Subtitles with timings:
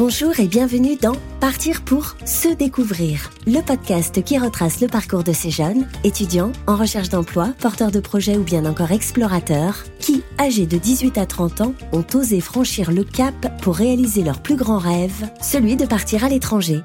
[0.00, 5.34] Bonjour et bienvenue dans Partir pour se découvrir, le podcast qui retrace le parcours de
[5.34, 10.64] ces jeunes, étudiants, en recherche d'emploi, porteurs de projets ou bien encore explorateurs, qui, âgés
[10.64, 14.78] de 18 à 30 ans, ont osé franchir le cap pour réaliser leur plus grand
[14.78, 16.80] rêve, celui de partir à l'étranger.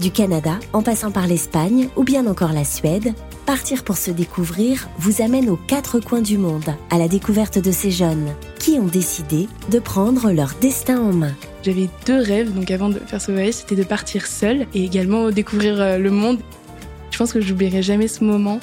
[0.00, 3.12] Du Canada, en passant par l'Espagne ou bien encore la Suède,
[3.44, 7.70] Partir pour se découvrir vous amène aux quatre coins du monde, à la découverte de
[7.70, 11.34] ces jeunes qui ont décidé de prendre leur destin en main.
[11.62, 15.30] J'avais deux rêves, donc avant de faire ce voyage, c'était de partir seule et également
[15.30, 16.38] découvrir euh, le monde.
[17.10, 18.60] Je pense que j'oublierai jamais ce moment,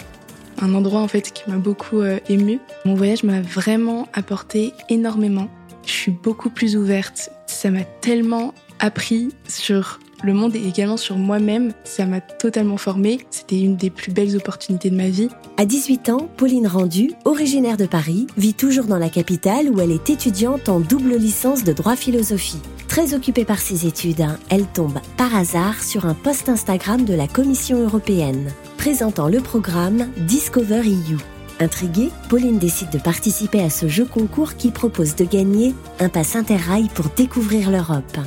[0.62, 2.60] un endroit en fait qui m'a beaucoup euh, ému.
[2.86, 5.50] Mon voyage m'a vraiment apporté énormément.
[5.86, 7.30] Je suis beaucoup plus ouverte.
[7.48, 11.72] Ça m'a tellement appris sur le monde et également sur moi-même.
[11.84, 13.20] Ça m'a totalement formée.
[13.32, 15.30] C'était une des plus belles opportunités de ma vie.
[15.58, 19.92] À 18 ans, Pauline Rendu, originaire de Paris, vit toujours dans la capitale où elle
[19.92, 22.62] est étudiante en double licence de droit philosophie.
[22.88, 27.28] Très occupée par ses études, elle tombe par hasard sur un post Instagram de la
[27.28, 31.18] Commission européenne présentant le programme Discover EU.
[31.60, 36.36] Intriguée, Pauline décide de participer à ce jeu concours qui propose de gagner un pass
[36.36, 38.18] interrail pour découvrir l'Europe.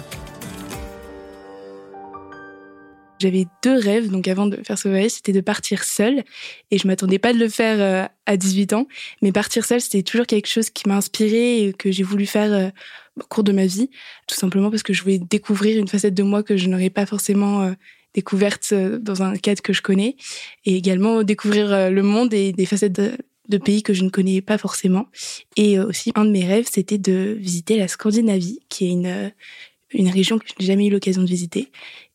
[3.19, 6.22] J'avais deux rêves, donc avant de faire ce voyage, c'était de partir seule.
[6.70, 8.86] Et je m'attendais pas de le faire euh, à 18 ans.
[9.22, 12.52] Mais partir seule, c'était toujours quelque chose qui m'a inspirée et que j'ai voulu faire
[12.52, 12.69] euh,
[13.20, 13.91] au cours de ma vie.
[14.28, 17.06] Tout simplement parce que je voulais découvrir une facette de moi que je n'aurais pas
[17.06, 17.72] forcément euh,
[18.14, 20.16] découverte dans un cadre que je connais.
[20.64, 23.12] Et également découvrir le monde et des facettes de,
[23.48, 25.06] de pays que je ne connais pas forcément.
[25.56, 29.33] Et aussi, un de mes rêves, c'était de visiter la Scandinavie, qui est une,
[29.91, 31.70] une région que je n'ai jamais eu l'occasion de visiter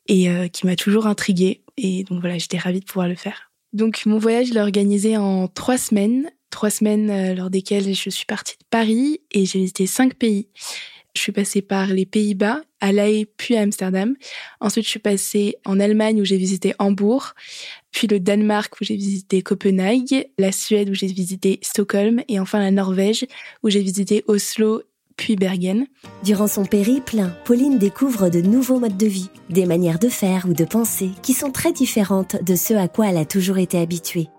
[0.08, 1.62] et euh, qui m'a toujours intriguée.
[1.78, 3.52] Et donc voilà, j'étais ravie de pouvoir le faire.
[3.74, 6.30] Donc mon voyage, je l'ai organisé en trois semaines.
[6.50, 10.48] Trois semaines euh, lors desquelles je suis partie de Paris et j'ai visité cinq pays.
[11.16, 14.16] Je suis passée par les Pays-Bas, à La Haye, puis à Amsterdam.
[14.60, 17.34] Ensuite, je suis passée en Allemagne où j'ai visité Hambourg,
[17.92, 22.60] puis le Danemark où j'ai visité Copenhague, la Suède où j'ai visité Stockholm et enfin
[22.60, 23.28] la Norvège
[23.62, 24.82] où j'ai visité Oslo
[25.16, 25.88] puis Bergen.
[26.24, 30.54] Durant son périple, Pauline découvre de nouveaux modes de vie, des manières de faire ou
[30.54, 34.30] de penser qui sont très différentes de ce à quoi elle a toujours été habituée.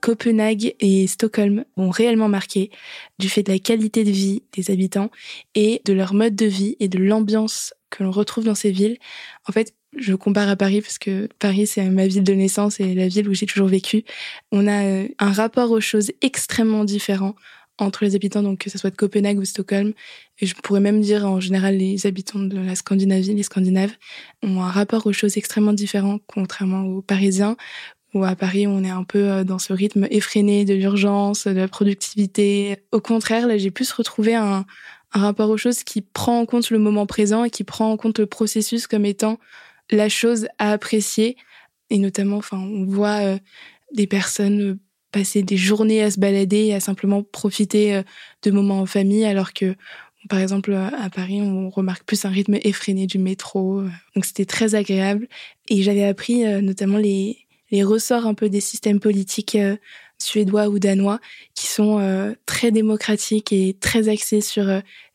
[0.00, 2.70] Copenhague et Stockholm ont réellement marqué
[3.18, 5.10] du fait de la qualité de vie des habitants
[5.54, 8.98] et de leur mode de vie et de l'ambiance que l'on retrouve dans ces villes.
[9.48, 12.94] En fait, je compare à Paris parce que Paris, c'est ma ville de naissance et
[12.94, 14.04] la ville où j'ai toujours vécu.
[14.52, 17.34] On a euh, un rapport aux choses extrêmement différent
[17.78, 19.92] entre les habitants, donc que ce soit de Copenhague ou Stockholm.
[20.40, 23.92] Et je pourrais même dire en général les habitants de la Scandinavie, les Scandinaves,
[24.42, 27.56] ont un rapport aux choses extrêmement différent, contrairement aux Parisiens,
[28.14, 31.52] où à Paris on est un peu euh, dans ce rythme effréné de l'urgence, de
[31.52, 32.78] la productivité.
[32.92, 34.66] Au contraire, là j'ai plus retrouvé un,
[35.12, 37.96] un rapport aux choses qui prend en compte le moment présent et qui prend en
[37.96, 39.38] compte le processus comme étant
[39.90, 41.36] la chose à apprécier.
[41.90, 43.38] Et notamment, enfin, on voit euh,
[43.94, 44.78] des personnes
[45.12, 48.02] passer des journées à se balader et à simplement profiter euh,
[48.42, 49.74] de moments en famille, alors que,
[50.28, 53.80] par exemple, à Paris, on remarque plus un rythme effréné du métro.
[53.80, 53.90] Euh.
[54.14, 55.28] Donc c'était très agréable.
[55.68, 57.38] Et j'avais appris euh, notamment les,
[57.70, 59.56] les ressorts un peu des systèmes politiques
[60.18, 61.20] suédois ou danois
[61.54, 64.64] qui sont très démocratiques et très axés sur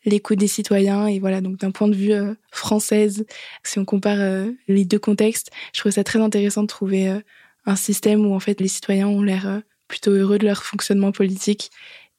[0.06, 1.08] l'écoute des citoyens.
[1.08, 2.14] Et voilà, donc d'un point de vue
[2.52, 3.26] française,
[3.64, 7.20] si on compare les deux contextes, je trouve ça très intéressant de trouver
[7.66, 11.72] un système où en fait les citoyens ont l'air plutôt heureux de leur fonctionnement politique.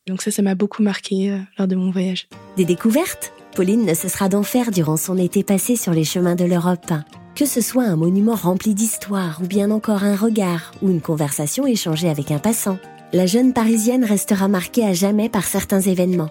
[0.07, 2.29] Donc ça, ça m'a beaucoup marqué euh, lors de mon voyage.
[2.57, 3.33] Des découvertes?
[3.55, 6.93] Pauline ne cessera d'en faire durant son été passé sur les chemins de l'Europe.
[7.35, 11.67] Que ce soit un monument rempli d'histoire ou bien encore un regard ou une conversation
[11.67, 12.79] échangée avec un passant,
[13.13, 16.31] la jeune Parisienne restera marquée à jamais par certains événements.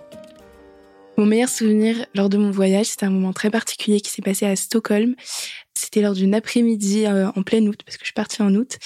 [1.17, 4.45] Mon meilleur souvenir lors de mon voyage, c'est un moment très particulier qui s'est passé
[4.45, 5.15] à Stockholm.
[5.83, 8.77] C'était lors d'une après-midi euh, en plein août, parce que je suis partie en août.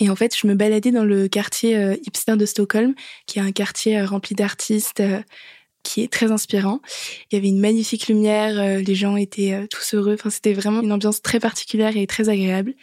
[0.00, 2.94] Et en fait, je me baladais dans le quartier euh, hipster de Stockholm,
[3.26, 5.00] qui est un quartier euh, rempli d'artistes,
[5.84, 6.80] qui est très inspirant.
[7.30, 10.14] Il y avait une magnifique lumière, les gens étaient tous heureux.
[10.14, 12.74] Enfin, c'était vraiment une ambiance très particulière et très agréable.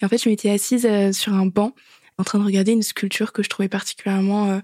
[0.00, 1.72] Et en fait, je m'étais assise sur un banc,
[2.18, 4.60] en train de regarder une sculpture que je trouvais particulièrement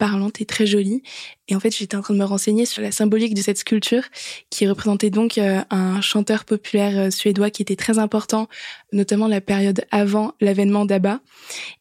[0.00, 1.02] parlante et très jolie.
[1.46, 4.02] Et en fait, j'étais en train de me renseigner sur la symbolique de cette sculpture
[4.48, 8.48] qui représentait donc euh, un chanteur populaire euh, suédois qui était très important,
[8.92, 11.20] notamment la période avant l'avènement d'ABBA.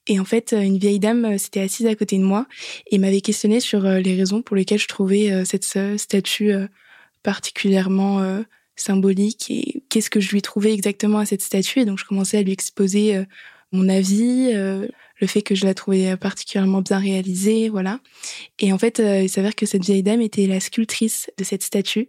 [0.07, 2.45] Et en fait, une vieille dame s'était assise à côté de moi
[2.92, 6.51] et m'avait questionné sur euh, les raisons pour lesquelles je trouvais cette statue
[7.24, 8.44] particulièrement
[8.75, 11.80] symbolique et qu'est-ce que je lui trouvais exactement à cette statue.
[11.80, 13.24] Et donc, je commençais à lui exposer
[13.71, 14.54] mon avis,
[15.19, 18.00] le fait que je la trouvais particulièrement bien réalisée, voilà.
[18.60, 21.63] Et en fait, euh, il s'avère que cette vieille dame était la sculptrice de cette
[21.63, 22.07] statue.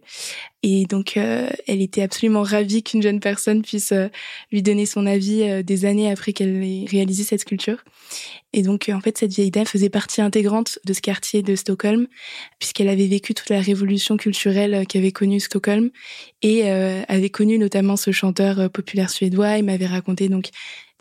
[0.63, 4.07] Et donc, euh, elle était absolument ravie qu'une jeune personne puisse euh,
[4.51, 7.83] lui donner son avis des années après qu'elle ait réalisé cette sculpture.
[8.53, 12.07] Et donc, en fait, cette vieille dame faisait partie intégrante de ce quartier de Stockholm,
[12.59, 15.89] puisqu'elle avait vécu toute la révolution culturelle qu'avait connue Stockholm
[16.41, 19.57] et avait connu notamment ce chanteur populaire suédois.
[19.57, 20.49] Il m'avait raconté donc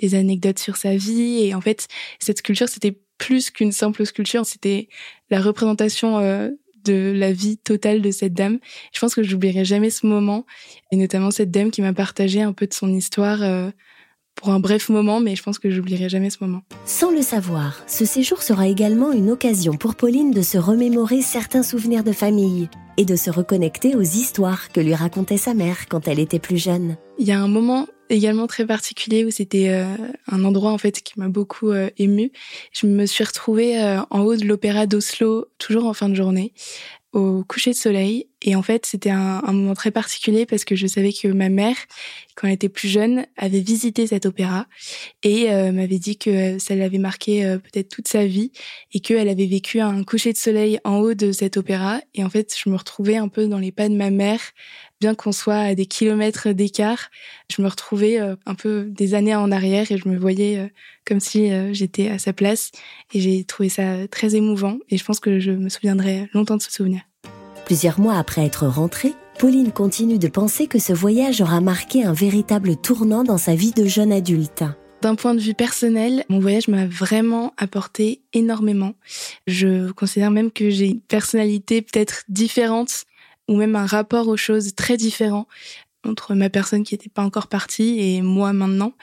[0.00, 1.44] des anecdotes sur sa vie.
[1.44, 1.86] Et en fait,
[2.18, 4.88] cette sculpture, c'était plus qu'une simple sculpture, c'était
[5.30, 6.48] la représentation euh,
[6.84, 8.58] de la vie totale de cette dame.
[8.92, 10.46] Je pense que je n'oublierai jamais ce moment,
[10.90, 13.70] et notamment cette dame qui m'a partagé un peu de son histoire euh,
[14.34, 16.62] pour un bref moment, mais je pense que j'oublierai jamais ce moment.
[16.86, 21.62] Sans le savoir, ce séjour sera également une occasion pour Pauline de se remémorer certains
[21.62, 26.08] souvenirs de famille et de se reconnecter aux histoires que lui racontait sa mère quand
[26.08, 26.96] elle était plus jeune.
[27.18, 29.96] Il y a un moment également très particulier où c'était euh,
[30.26, 32.32] un endroit en fait qui m'a beaucoup euh, émue.
[32.72, 36.52] Je me suis retrouvée euh, en haut de l'opéra d'Oslo, toujours en fin de journée,
[37.12, 38.28] au coucher de soleil.
[38.42, 41.48] Et en fait, c'était un, un, moment très particulier parce que je savais que ma
[41.48, 41.76] mère,
[42.36, 44.66] quand elle était plus jeune, avait visité cet opéra
[45.22, 48.52] et euh, m'avait dit que ça l'avait marqué euh, peut-être toute sa vie
[48.94, 52.00] et qu'elle avait vécu un coucher de soleil en haut de cet opéra.
[52.14, 54.40] Et en fait, je me retrouvais un peu dans les pas de ma mère,
[55.00, 57.10] bien qu'on soit à des kilomètres d'écart.
[57.50, 60.70] Je me retrouvais euh, un peu des années en arrière et je me voyais
[61.06, 62.70] comme si j'étais à sa place.
[63.14, 66.62] Et j'ai trouvé ça très émouvant et je pense que je me souviendrai longtemps de
[66.62, 67.00] ce souvenir.
[67.64, 72.12] Plusieurs mois après être rentrée, Pauline continue de penser que ce voyage aura marqué un
[72.12, 74.64] véritable tournant dans sa vie de jeune adulte.
[75.00, 78.92] D'un point de vue personnel, mon voyage m'a vraiment apporté énormément.
[79.46, 83.04] Je considère même que j'ai une personnalité peut-être différente
[83.50, 85.48] ou même un rapport aux choses très différent
[86.04, 88.94] entre ma personne qui n'était pas encore partie et moi maintenant.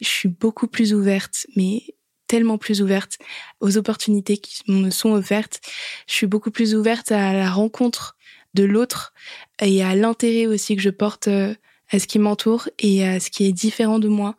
[0.00, 1.82] Je suis beaucoup plus ouverte, mais
[2.28, 3.18] tellement plus ouverte
[3.60, 5.60] aux opportunités qui me sont offertes.
[6.06, 8.16] Je suis beaucoup plus ouverte à la rencontre
[8.54, 9.12] de l'autre
[9.60, 11.54] et à l'intérêt aussi que je porte euh,
[11.90, 14.36] à ce qui m'entoure et à ce qui est différent de moi.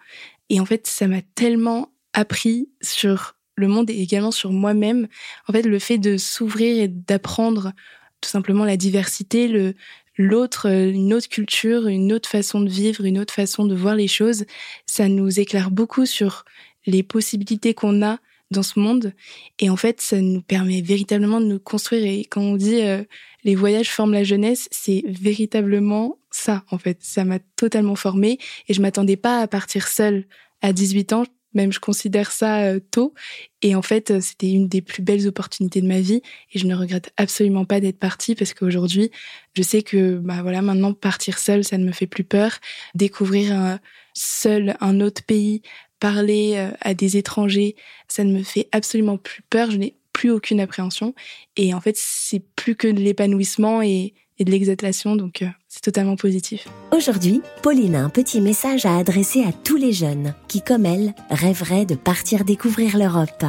[0.50, 5.10] Et en fait, ça m'a tellement appris sur le monde et également sur moi-même.
[5.48, 7.74] En fait, le fait de s'ouvrir et d'apprendre
[8.22, 9.76] tout simplement la diversité, le
[10.20, 13.96] l'autre, euh, une autre culture, une autre façon de vivre, une autre façon de voir
[13.96, 14.46] les choses,
[14.86, 16.46] ça nous éclaire beaucoup sur
[16.86, 18.20] les possibilités qu'on a
[18.52, 19.14] dans ce monde.
[19.60, 22.04] Et en fait, ça nous permet véritablement de nous construire.
[22.06, 23.04] Et quand on dit euh,
[23.44, 26.98] les voyages forment la jeunesse, c'est véritablement ça, en fait.
[27.02, 30.26] Ça m'a totalement formée et je m'attendais pas à partir seule
[30.62, 31.26] à 18 ans.
[31.54, 33.14] Même je considère ça euh, tôt.
[33.62, 36.22] Et en fait, euh, c'était une des plus belles opportunités de ma vie.
[36.54, 39.12] Et je ne regrette absolument pas d'être partie parce qu'aujourd'hui,
[39.56, 42.60] je sais que, bah voilà, maintenant partir seule, ça ne me fait plus peur.
[42.96, 43.80] Découvrir
[44.14, 45.62] seul un autre pays
[46.00, 47.76] parler euh, à des étrangers,
[48.08, 51.14] ça ne me fait absolument plus peur, je n'ai plus aucune appréhension.
[51.56, 54.14] Et en fait, c'est plus que de l'épanouissement et,
[54.46, 56.68] de l'exaltation, donc euh, c'est totalement positif.
[56.92, 61.14] Aujourd'hui, Pauline a un petit message à adresser à tous les jeunes qui, comme elle,
[61.30, 63.46] rêveraient de partir découvrir l'Europe.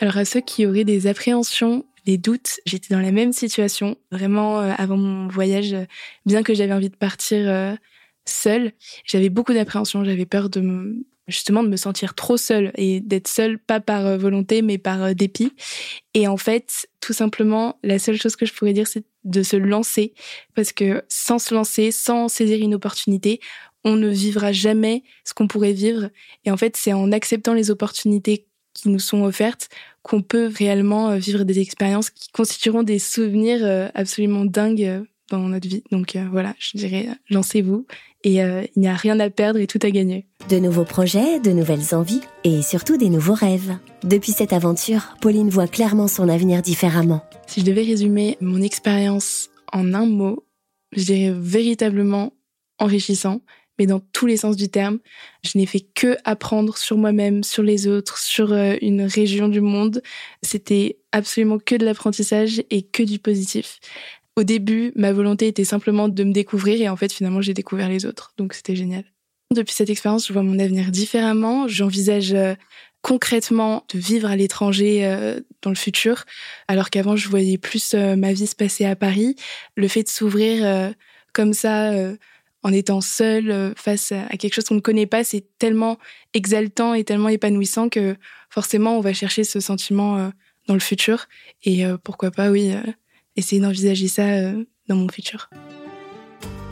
[0.00, 4.60] Alors à ceux qui auraient des appréhensions, des doutes, j'étais dans la même situation, vraiment
[4.60, 5.76] euh, avant mon voyage,
[6.26, 7.76] bien que j'avais envie de partir
[8.24, 8.72] seule,
[9.04, 13.28] j'avais beaucoup d'appréhension, j'avais peur de me justement de me sentir trop seule et d'être
[13.28, 15.52] seule pas par euh, volonté mais par euh, dépit.
[16.14, 19.56] Et en fait, tout simplement, la seule chose que je pourrais dire, c'est de se
[19.56, 20.14] lancer
[20.54, 23.40] parce que sans se lancer, sans saisir une opportunité,
[23.84, 26.10] on ne vivra jamais ce qu'on pourrait vivre.
[26.44, 29.68] Et en fait, c'est en acceptant les opportunités qui nous sont offertes
[30.02, 35.04] qu'on peut réellement euh, vivre des expériences qui constitueront des souvenirs absolument dingues
[35.38, 35.82] dans notre vie.
[35.90, 37.86] Donc voilà, je dirais, lancez-vous
[38.24, 40.26] et euh, il n'y a rien à perdre et tout à gagner.
[40.48, 43.76] De nouveaux projets, de nouvelles envies et surtout des nouveaux rêves.
[44.04, 47.24] Depuis cette aventure, Pauline voit clairement son avenir différemment.
[47.46, 50.44] Si je devais résumer mon expérience en un mot,
[50.92, 52.32] je dirais véritablement
[52.78, 53.40] enrichissant,
[53.78, 54.98] mais dans tous les sens du terme.
[55.42, 59.62] Je n'ai fait que apprendre sur moi-même, sur les autres, sur euh, une région du
[59.62, 60.02] monde.
[60.42, 63.80] C'était absolument que de l'apprentissage et que du positif.
[64.40, 67.90] Au début, ma volonté était simplement de me découvrir et en fait, finalement, j'ai découvert
[67.90, 68.32] les autres.
[68.38, 69.04] Donc, c'était génial.
[69.54, 71.68] Depuis cette expérience, je vois mon avenir différemment.
[71.68, 72.54] J'envisage euh,
[73.02, 76.24] concrètement de vivre à l'étranger euh, dans le futur,
[76.68, 79.36] alors qu'avant, je voyais plus euh, ma vie se passer à Paris.
[79.76, 80.90] Le fait de s'ouvrir
[81.34, 81.92] comme ça,
[82.62, 85.98] en étant seule face à quelque chose qu'on ne connaît pas, c'est tellement
[86.32, 88.16] exaltant et tellement épanouissant que
[88.48, 90.32] forcément, on va chercher ce sentiment
[90.66, 91.28] dans le futur.
[91.62, 92.72] Et pourquoi pas, oui
[93.36, 95.48] essayer d'envisager ça euh, dans mon futur.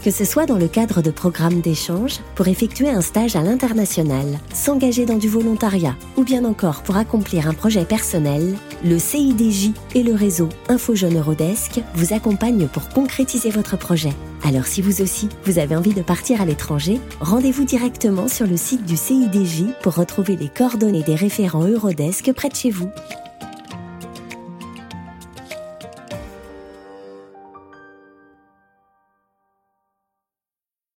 [0.05, 4.39] Que ce soit dans le cadre de programmes d'échange, pour effectuer un stage à l'international,
[4.55, 10.05] s'engager dans du volontariat ou bien encore pour accomplir un projet personnel, le CIDJ et
[10.05, 14.13] le réseau Info Jeune Eurodesk vous accompagnent pour concrétiser votre projet.
[14.45, 18.57] Alors si vous aussi, vous avez envie de partir à l'étranger, rendez-vous directement sur le
[18.57, 22.89] site du CIDJ pour retrouver les coordonnées des référents Eurodesk près de chez vous.